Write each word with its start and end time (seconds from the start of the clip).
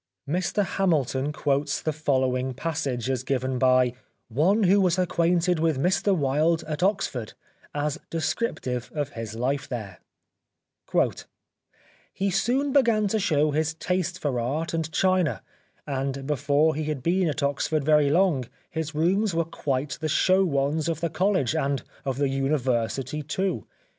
Mr 0.27 0.65
Hamilton 0.65 1.31
quotes 1.31 1.79
the 1.79 1.93
following 1.93 2.55
passage 2.55 3.07
as 3.07 3.21
given 3.21 3.59
by'' 3.59 3.93
one 4.43 4.63
who 4.63 4.81
was 4.81 4.97
acquainted 4.97 5.59
with 5.59 5.77
Mr 5.77 6.15
Wilde 6.17 6.63
at 6.67 6.81
Oxford" 6.81 7.33
as 7.75 7.99
descriptive 8.09 8.91
of 8.95 9.09
his 9.09 9.35
life 9.35 9.69
there:" 9.69 9.99
He 12.15 12.31
soon 12.31 12.73
began 12.73 13.07
to 13.09 13.19
show 13.19 13.51
his 13.51 13.75
taste 13.75 14.17
for 14.17 14.39
art 14.39 14.73
and 14.73 14.91
china, 14.91 15.43
and 15.85 16.25
before 16.25 16.73
he 16.73 16.85
had 16.85 17.03
been 17.03 17.27
at 17.29 17.43
Oxford 17.43 17.83
very 17.83 18.09
long, 18.09 18.45
his 18.71 18.95
rooms 18.95 19.35
were 19.35 19.45
quite 19.45 19.99
the 20.01 20.09
show 20.09 20.43
ones 20.43 20.89
of 20.89 20.99
the 21.01 21.11
college 21.11 21.55
and 21.55 21.83
of 22.05 22.17
the 22.17 22.27
university 22.29 23.21
too. 23.21 23.67